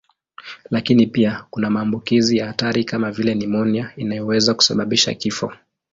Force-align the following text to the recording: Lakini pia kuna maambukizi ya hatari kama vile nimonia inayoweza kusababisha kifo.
Lakini 0.69 1.07
pia 1.07 1.45
kuna 1.49 1.69
maambukizi 1.69 2.37
ya 2.37 2.47
hatari 2.47 2.83
kama 2.83 3.11
vile 3.11 3.35
nimonia 3.35 3.91
inayoweza 3.95 4.53
kusababisha 4.53 5.13
kifo. 5.13 5.53